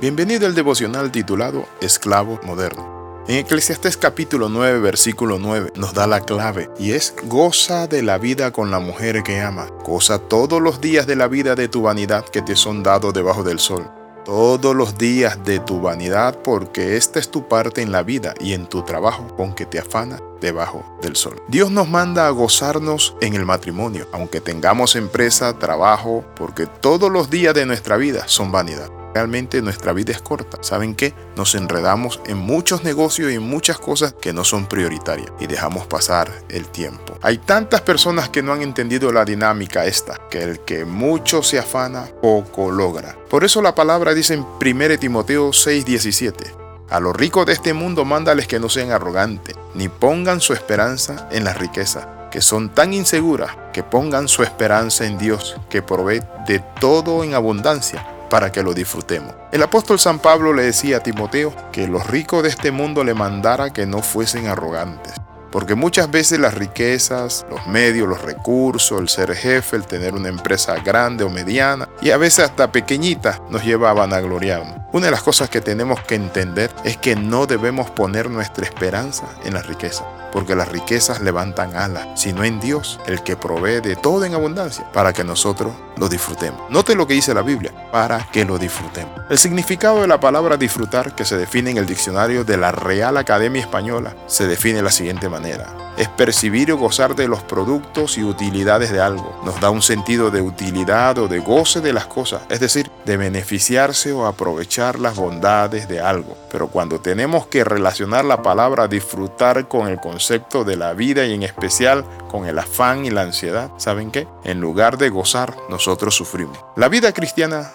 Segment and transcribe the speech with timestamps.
[0.00, 3.24] Bienvenido al devocional titulado Esclavo Moderno.
[3.26, 8.16] En Eclesiastés capítulo 9, versículo 9 nos da la clave y es goza de la
[8.16, 11.82] vida con la mujer que ama, goza todos los días de la vida de tu
[11.82, 13.90] vanidad que te son dados debajo del sol.
[14.24, 18.52] Todos los días de tu vanidad porque esta es tu parte en la vida y
[18.52, 21.42] en tu trabajo con que te afana debajo del sol.
[21.48, 27.30] Dios nos manda a gozarnos en el matrimonio, aunque tengamos empresa, trabajo, porque todos los
[27.30, 30.58] días de nuestra vida son vanidad realmente nuestra vida es corta.
[30.60, 31.12] ¿Saben qué?
[31.34, 35.88] Nos enredamos en muchos negocios y en muchas cosas que no son prioritarias y dejamos
[35.88, 37.18] pasar el tiempo.
[37.20, 41.58] Hay tantas personas que no han entendido la dinámica esta, que el que mucho se
[41.58, 43.16] afana, poco logra.
[43.28, 46.54] Por eso la palabra dice en 1 Timoteo 6:17.
[46.88, 51.28] A los ricos de este mundo mándales que no sean arrogantes, ni pongan su esperanza
[51.32, 56.22] en las riquezas, que son tan inseguras, que pongan su esperanza en Dios, que provee
[56.46, 59.34] de todo en abundancia para que lo disfrutemos.
[59.52, 63.14] El apóstol San Pablo le decía a Timoteo que los ricos de este mundo le
[63.14, 65.14] mandara que no fuesen arrogantes.
[65.50, 70.28] Porque muchas veces las riquezas, los medios, los recursos, el ser jefe, el tener una
[70.28, 74.77] empresa grande o mediana y a veces hasta pequeñita nos lleva a vanagloriarnos.
[74.92, 79.26] Una de las cosas que tenemos que entender es que no debemos poner nuestra esperanza
[79.44, 83.96] en la riqueza porque las riquezas levantan alas, sino en Dios, el que provee de
[83.96, 86.70] todo en abundancia, para que nosotros lo disfrutemos.
[86.70, 89.12] Note lo que dice la Biblia, para que lo disfrutemos.
[89.30, 93.16] El significado de la palabra disfrutar, que se define en el diccionario de la Real
[93.16, 98.18] Academia Española, se define de la siguiente manera es percibir o gozar de los productos
[98.18, 99.40] y utilidades de algo.
[99.44, 103.16] Nos da un sentido de utilidad o de goce de las cosas, es decir, de
[103.16, 106.36] beneficiarse o aprovechar las bondades de algo.
[106.50, 111.34] Pero cuando tenemos que relacionar la palabra disfrutar con el concepto de la vida y
[111.34, 114.28] en especial con el afán y la ansiedad, ¿saben qué?
[114.44, 116.58] En lugar de gozar, nosotros sufrimos.
[116.76, 117.72] La vida cristiana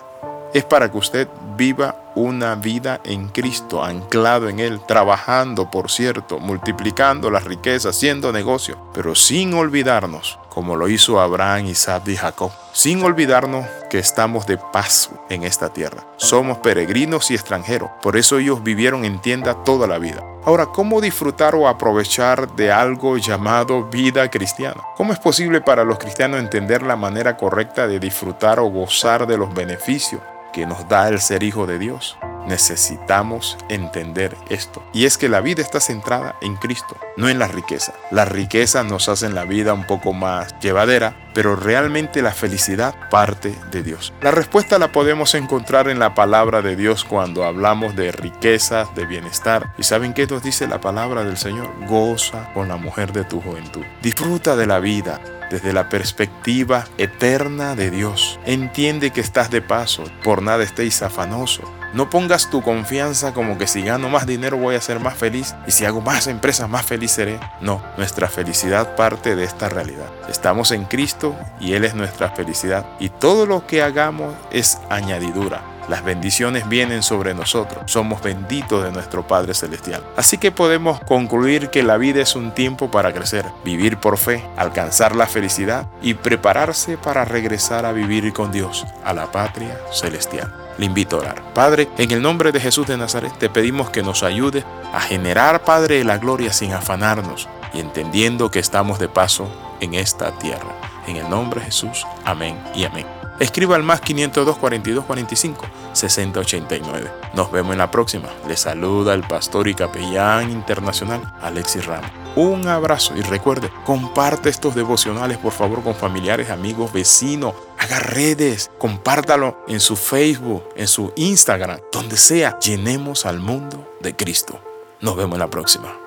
[0.54, 6.40] es para que usted viva una vida en Cristo, anclado en Él, trabajando, por cierto,
[6.40, 12.52] multiplicando las riquezas, haciendo negocio, pero sin olvidarnos, como lo hizo Abraham, Isaac y Jacob,
[12.74, 16.04] sin olvidarnos que estamos de paso en esta tierra.
[16.18, 20.24] Somos peregrinos y extranjeros, por eso ellos vivieron en tienda toda la vida.
[20.46, 24.82] Ahora, ¿cómo disfrutar o aprovechar de algo llamado vida cristiana?
[24.98, 29.38] ¿Cómo es posible para los cristianos entender la manera correcta de disfrutar o gozar de
[29.38, 30.22] los beneficios
[30.54, 32.18] que nos da el ser hijo de Dios.
[32.48, 34.84] Necesitamos entender esto.
[34.94, 37.94] Y es que la vida está centrada en Cristo, no en la riqueza.
[38.12, 43.56] Las riquezas nos hacen la vida un poco más llevadera, pero realmente la felicidad parte
[43.72, 44.14] de Dios.
[44.22, 49.06] La respuesta la podemos encontrar en la palabra de Dios cuando hablamos de riquezas, de
[49.06, 49.74] bienestar.
[49.78, 51.70] ¿Y saben qué nos dice la palabra del Señor?
[51.88, 53.84] Goza con la mujer de tu juventud.
[54.02, 58.40] Disfruta de la vida desde la perspectiva eterna de Dios.
[58.46, 61.62] Entiende que estás de paso, por nada estéis afanoso.
[61.94, 65.54] No pongas tu confianza como que si gano más dinero voy a ser más feliz
[65.68, 67.40] y si hago más empresas más feliz seré.
[67.62, 70.10] No, nuestra felicidad parte de esta realidad.
[70.28, 71.23] Estamos en Cristo
[71.60, 75.62] y Él es nuestra felicidad y todo lo que hagamos es añadidura.
[75.90, 77.84] Las bendiciones vienen sobre nosotros.
[77.92, 80.02] Somos benditos de nuestro Padre Celestial.
[80.16, 84.44] Así que podemos concluir que la vida es un tiempo para crecer, vivir por fe,
[84.56, 90.54] alcanzar la felicidad y prepararse para regresar a vivir con Dios, a la patria celestial.
[90.78, 91.54] Le invito a orar.
[91.54, 94.64] Padre, en el nombre de Jesús de Nazaret te pedimos que nos ayude
[94.94, 99.52] a generar, Padre, la gloria sin afanarnos y entendiendo que estamos de paso
[99.82, 100.83] en esta tierra.
[101.08, 103.06] En el nombre de Jesús, amén y amén.
[103.40, 107.12] Escriba al más 502 42 45 60 89.
[107.34, 108.30] Nos vemos en la próxima.
[108.48, 112.12] Le saluda el pastor y capellán internacional Alexis Ramos.
[112.36, 117.54] Un abrazo y recuerde, comparte estos devocionales por favor con familiares, amigos, vecinos.
[117.78, 122.58] Haga redes, compártalo en su Facebook, en su Instagram, donde sea.
[122.60, 124.60] Llenemos al mundo de Cristo.
[125.02, 126.03] Nos vemos en la próxima.